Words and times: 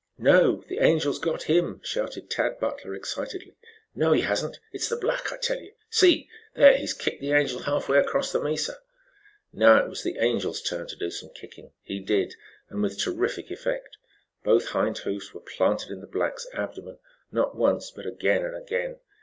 "No, 0.17 0.63
the 0.67 0.79
Angel's 0.79 1.19
got 1.19 1.43
him!" 1.43 1.79
shouted 1.83 2.27
Tad 2.27 2.59
Butler 2.59 2.95
excitedly. 2.95 3.55
"No, 3.93 4.13
he 4.13 4.21
hasn't! 4.21 4.59
It's 4.71 4.89
the 4.89 4.95
black, 4.95 5.31
I 5.31 5.37
tell 5.37 5.59
you. 5.59 5.73
See! 5.91 6.27
There, 6.55 6.75
he's 6.75 6.95
kicked 6.95 7.21
the 7.21 7.33
Angel 7.33 7.59
halfway 7.61 7.99
across 7.99 8.31
the 8.31 8.41
mesa." 8.41 8.79
Now 9.53 9.77
it 9.77 9.87
was 9.89 10.01
the 10.01 10.17
Angel's 10.17 10.63
turn 10.63 10.87
to 10.87 10.95
do 10.95 11.11
some 11.11 11.29
kicking. 11.35 11.69
He 11.83 11.99
did, 11.99 12.33
and 12.67 12.81
with 12.81 12.97
terrific 12.99 13.51
effect. 13.51 13.97
Both 14.43 14.69
hind 14.69 14.97
hoofs 14.97 15.35
were 15.35 15.41
planted 15.41 15.91
in 15.91 16.01
the 16.01 16.07
black's 16.07 16.47
abdomen. 16.51 16.97
Not 17.31 17.55
once, 17.55 17.91
but 17.91 18.07
again 18.07 18.43
and 18.43 18.55
again. 18.55 18.97